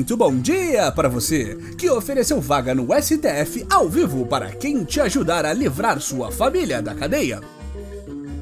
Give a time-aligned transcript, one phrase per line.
[0.00, 4.98] muito bom dia para você que ofereceu vaga no STF ao vivo para quem te
[4.98, 7.42] ajudar a livrar sua família da cadeia.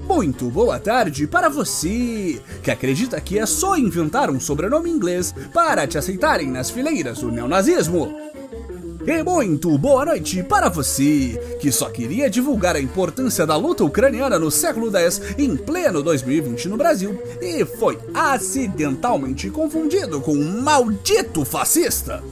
[0.06, 5.84] Muito boa tarde para você que acredita que é só inventar um sobrenome inglês para
[5.84, 8.27] te aceitarem nas fileiras do neonazismo.
[9.10, 14.38] E muito boa noite para você que só queria divulgar a importância da luta ucraniana
[14.38, 21.42] no século X em pleno 2020 no Brasil e foi acidentalmente confundido com um maldito
[21.42, 22.22] fascista.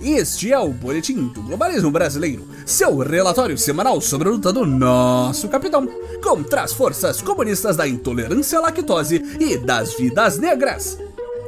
[0.00, 5.48] Este é o Boletim do Globalismo Brasileiro, seu relatório semanal sobre a luta do nosso
[5.48, 5.88] capitão
[6.22, 10.96] contra as forças comunistas da intolerância à lactose e das vidas negras.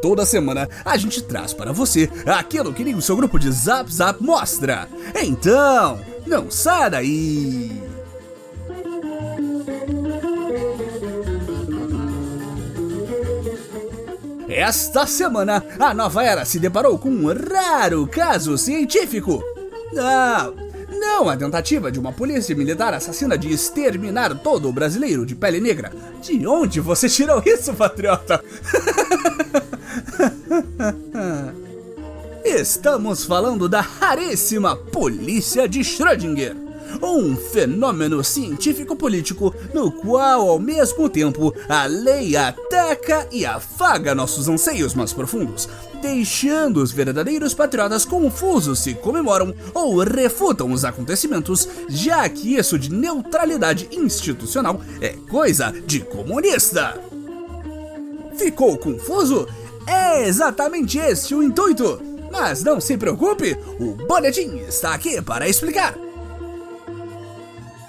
[0.04, 3.90] Toda semana a gente traz para você aquilo que nem o seu grupo de Zap
[3.90, 4.86] Zap mostra.
[5.14, 7.82] Então, não sai daí!
[14.46, 19.42] Esta semana, a nova era se deparou com um raro caso científico.
[19.90, 20.54] Não,
[21.00, 25.60] não a tentativa de uma polícia militar assassina de exterminar todo o brasileiro de pele
[25.60, 25.90] negra.
[26.20, 28.44] De onde você tirou isso, patriota?
[32.44, 36.64] Estamos falando da raríssima Polícia de Schrödinger
[37.02, 44.94] um fenômeno científico-político no qual, ao mesmo tempo, a lei ataca e afaga nossos anseios
[44.94, 45.68] mais profundos,
[46.00, 52.92] deixando os verdadeiros patriotas confusos se comemoram ou refutam os acontecimentos, já que isso de
[52.92, 57.00] neutralidade institucional é coisa de comunista.
[58.36, 59.46] Ficou confuso?
[59.86, 62.00] É exatamente esse o intuito!
[62.30, 65.94] Mas não se preocupe, o boletim está aqui para explicar.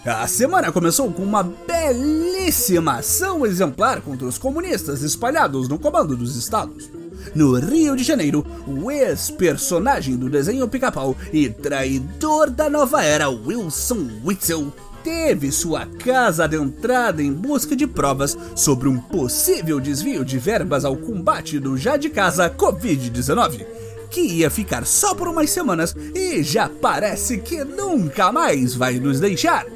[0.06, 6.36] A semana começou com uma belíssima ação exemplar contra os comunistas espalhados no comando dos
[6.36, 6.92] estados.
[7.34, 14.08] No Rio de Janeiro, o ex-personagem do desenho pica-pau e traidor da nova era Wilson
[14.24, 14.72] Witzel
[15.06, 20.98] teve sua casa adentrada em busca de provas sobre um possível desvio de verbas ao
[20.98, 23.64] combate do já de casa Covid-19,
[24.10, 29.20] que ia ficar só por umas semanas e já parece que nunca mais vai nos
[29.20, 29.68] deixar.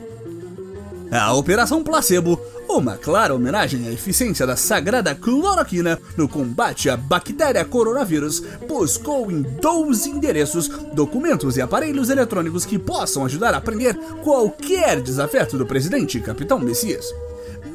[1.12, 7.66] A Operação Placebo, uma clara homenagem à eficiência da sagrada cloroquina no combate à bactéria
[7.66, 15.02] coronavírus, buscou em 12 endereços documentos e aparelhos eletrônicos que possam ajudar a aprender qualquer
[15.02, 17.12] desafeto do presidente Capitão Messias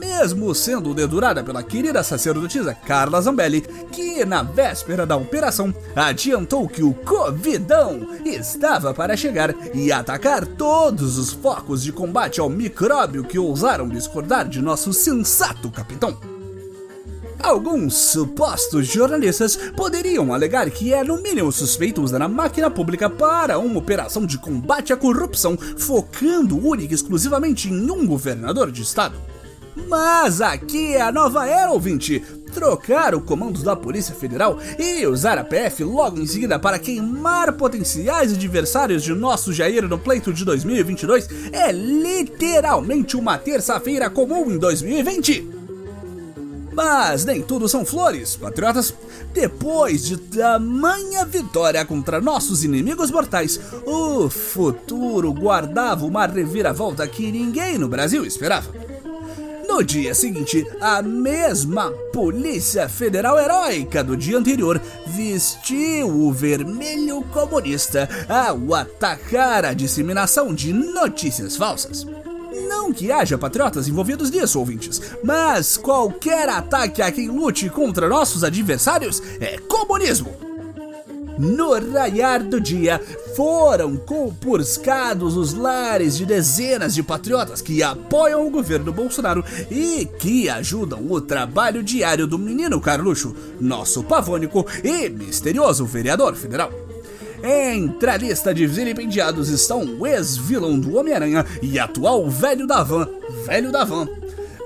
[0.04, 6.82] mesmo sendo dedurada pela querida sacerdotisa Carla Zambelli, que na véspera da operação adiantou que
[6.82, 13.38] o Covidão estava para chegar e atacar todos os focos de combate ao micróbio que
[13.38, 16.16] ousaram discordar de nosso sensato capitão.
[17.42, 23.58] Alguns supostos jornalistas poderiam alegar que é no mínimo suspeito usar a máquina pública para
[23.58, 29.33] uma operação de combate à corrupção, focando única e exclusivamente em um governador de estado.
[29.76, 32.22] Mas aqui é a nova era, ouvinte!
[32.52, 37.52] Trocar o comando da Polícia Federal e usar a PF logo em seguida para queimar
[37.54, 44.58] potenciais adversários de nosso Jair no pleito de 2022 é literalmente uma terça-feira comum em
[44.58, 45.54] 2020.
[46.72, 48.94] Mas nem tudo são flores, patriotas.
[49.32, 57.78] Depois de tamanha vitória contra nossos inimigos mortais, o futuro guardava uma reviravolta que ninguém
[57.78, 58.83] no Brasil esperava.
[59.74, 68.08] No dia seguinte, a mesma Polícia Federal heróica do dia anterior vestiu o vermelho comunista
[68.28, 72.06] ao atacar a disseminação de notícias falsas.
[72.68, 78.44] Não que haja patriotas envolvidos nisso, ouvintes, mas qualquer ataque a quem lute contra nossos
[78.44, 80.43] adversários é comunismo.
[81.38, 83.00] No raiar do dia,
[83.34, 90.48] foram compurcados os lares de dezenas de patriotas que apoiam o governo Bolsonaro e que
[90.48, 96.72] ajudam o trabalho diário do menino Carluxo, nosso pavônico e misterioso vereador federal.
[97.42, 103.06] Entre a lista de vilipendiados estão o ex-vilão do Homem-Aranha e atual velho da van,
[103.44, 104.08] velho da van,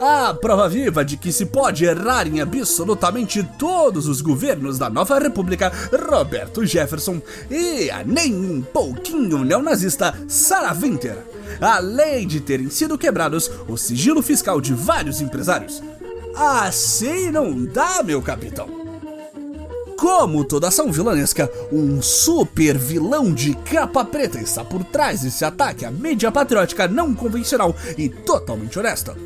[0.01, 5.19] a prova viva de que se pode errar em absolutamente todos os governos da nova
[5.19, 5.73] república,
[6.09, 11.19] Roberto Jefferson, e a nem um pouquinho neonazista Sarah Winter,
[11.61, 15.83] além de terem sido quebrados o sigilo fiscal de vários empresários.
[16.37, 18.79] Assim não dá, meu capitão!
[19.99, 25.85] Como toda ação vilanesca, um super vilão de capa preta está por trás desse ataque
[25.85, 29.17] à mídia patriótica não convencional e totalmente honesta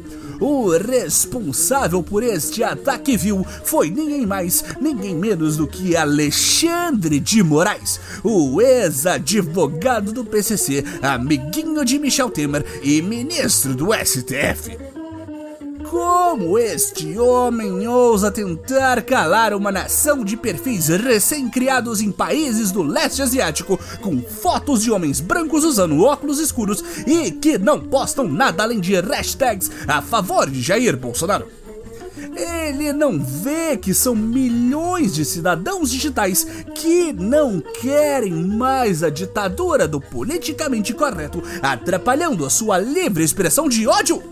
[0.43, 7.44] O responsável por este ataque vil foi ninguém mais, ninguém menos do que Alexandre de
[7.44, 14.92] Moraes, o ex-advogado do PCC, amiguinho de Michel Temer e ministro do STF.
[15.93, 23.21] Como este homem ousa tentar calar uma nação de perfis recém-criados em países do leste
[23.21, 28.81] asiático com fotos de homens brancos usando óculos escuros e que não postam nada além
[28.81, 31.47] de hashtags a favor de Jair Bolsonaro?
[32.35, 39.87] Ele não vê que são milhões de cidadãos digitais que não querem mais a ditadura
[39.87, 44.31] do politicamente correto, atrapalhando a sua livre expressão de ódio?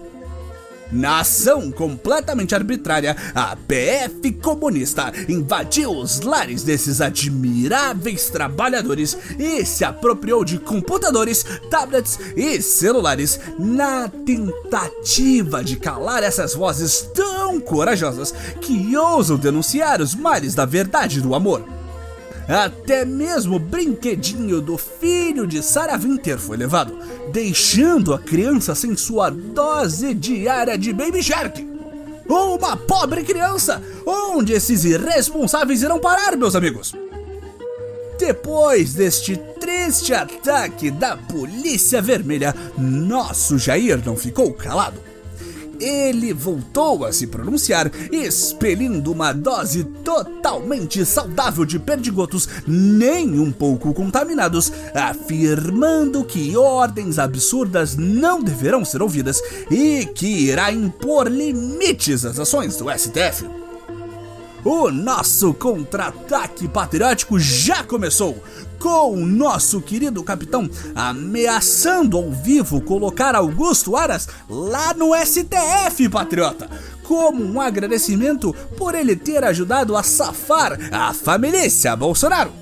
[0.93, 10.45] Nação completamente arbitrária, a PF comunista invadiu os lares desses admiráveis trabalhadores e se apropriou
[10.45, 19.37] de computadores, tablets e celulares na tentativa de calar essas vozes tão corajosas que ousam
[19.37, 21.80] denunciar os males da verdade do amor.
[22.50, 26.99] Até mesmo o brinquedinho do filho de Sarah Winter foi levado,
[27.32, 31.64] deixando a criança sem sua dose diária de Baby Shark.
[32.29, 33.81] Uma pobre criança!
[34.05, 36.93] Onde esses irresponsáveis irão parar, meus amigos?
[38.19, 45.10] Depois deste triste ataque da Polícia Vermelha, nosso Jair não ficou calado
[45.81, 53.94] ele voltou a se pronunciar, expelindo uma dose totalmente saudável de perdigotos, nem um pouco
[53.94, 62.38] contaminados, afirmando que ordens absurdas não deverão ser ouvidas e que irá impor limites às
[62.38, 63.49] ações do STF.
[64.62, 68.37] O nosso contra-ataque patriótico já começou,
[68.81, 76.69] com o nosso querido capitão ameaçando ao vivo colocar Augusto Aras lá no STF, patriota,
[77.05, 81.61] como um agradecimento por ele ter ajudado a safar a família
[81.97, 82.53] Bolsonaro.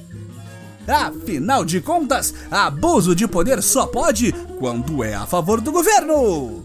[0.89, 6.65] Afinal de contas, abuso de poder só pode quando é a favor do governo.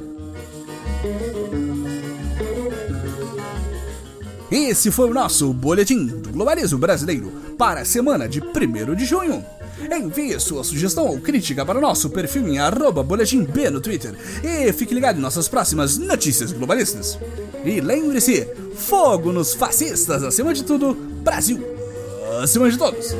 [4.50, 9.45] Esse foi o nosso boletim do Globalismo Brasileiro para a semana de 1 de junho.
[9.91, 12.57] Envie sua sugestão ou crítica para o nosso perfil em
[13.03, 14.13] boletimb no Twitter
[14.44, 17.17] e fique ligado em nossas próximas notícias globalistas.
[17.65, 21.73] E lembre-se, fogo nos fascistas acima de tudo, Brasil
[22.41, 23.15] acima de todos.